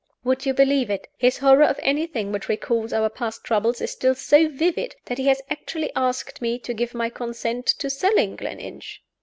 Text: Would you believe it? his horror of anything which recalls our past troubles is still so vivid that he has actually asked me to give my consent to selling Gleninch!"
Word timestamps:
Would 0.23 0.47
you 0.47 0.55
believe 0.55 0.89
it? 0.89 1.07
his 1.15 1.37
horror 1.37 1.61
of 1.65 1.79
anything 1.83 2.31
which 2.31 2.49
recalls 2.49 2.91
our 2.91 3.07
past 3.07 3.43
troubles 3.43 3.81
is 3.81 3.91
still 3.91 4.15
so 4.15 4.47
vivid 4.49 4.95
that 5.05 5.19
he 5.19 5.27
has 5.27 5.43
actually 5.47 5.91
asked 5.95 6.41
me 6.41 6.57
to 6.57 6.73
give 6.73 6.95
my 6.95 7.11
consent 7.11 7.67
to 7.77 7.87
selling 7.87 8.35
Gleninch!" 8.35 9.03